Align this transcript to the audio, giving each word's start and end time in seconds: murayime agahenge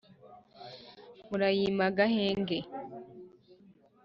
murayime 1.27 1.81
agahenge 1.89 2.57